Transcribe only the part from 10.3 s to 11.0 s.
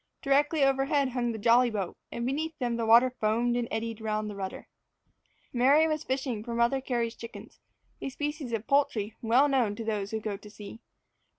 to sea.